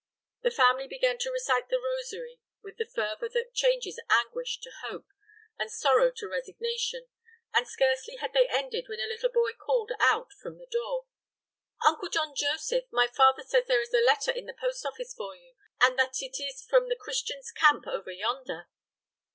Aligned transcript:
The 0.41 0.49
family 0.49 0.87
began 0.87 1.19
to 1.19 1.29
recite 1.31 1.69
the 1.69 1.77
rosary 1.79 2.39
with 2.63 2.77
that 2.77 2.91
fervor 2.91 3.29
which 3.31 3.53
changes 3.53 4.01
anguish 4.09 4.59
to 4.61 4.71
hope, 4.87 5.05
and 5.59 5.69
sorrow 5.71 6.09
to 6.13 6.27
resignation; 6.27 7.07
and 7.53 7.67
scarcely 7.67 8.15
had 8.15 8.33
they 8.33 8.47
ended 8.47 8.85
when 8.89 8.99
a 8.99 9.05
little 9.05 9.29
boy 9.29 9.51
called 9.53 9.91
out 9.99 10.31
from 10.41 10.57
the 10.57 10.65
door: 10.65 11.05
"Uncle 11.85 12.09
John 12.09 12.33
Joseph, 12.35 12.85
my 12.91 13.05
father 13.05 13.43
says 13.43 13.65
there 13.67 13.79
is 13.81 13.93
a 13.93 13.97
letter 14.01 14.31
in 14.31 14.47
the 14.47 14.57
post 14.59 14.87
office 14.87 15.13
for 15.13 15.35
you, 15.35 15.53
and 15.79 15.99
that 15.99 16.15
it 16.23 16.39
is 16.39 16.65
from 16.67 16.89
the 16.89 16.95
Christian's 16.99 17.51
camp 17.51 17.85
over 17.85 18.09
yonder." 18.09 18.69